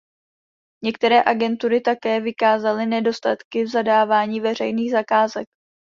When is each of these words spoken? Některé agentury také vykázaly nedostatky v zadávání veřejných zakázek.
Některé 0.83 1.23
agentury 1.23 1.81
také 1.81 2.21
vykázaly 2.21 2.85
nedostatky 2.85 3.63
v 3.63 3.67
zadávání 3.67 4.39
veřejných 4.41 4.91
zakázek. 4.91 5.45